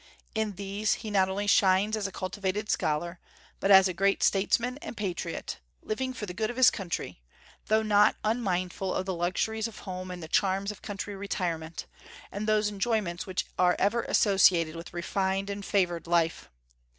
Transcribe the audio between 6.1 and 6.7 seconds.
for the good of